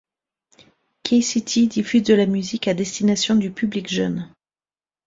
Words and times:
K-City 1.03 1.67
diffuse 1.67 2.01
de 2.01 2.15
la 2.15 2.25
musique 2.25 2.67
à 2.67 2.73
destination 2.73 3.35
du 3.35 3.51
public 3.51 3.87
jeune. 3.87 4.33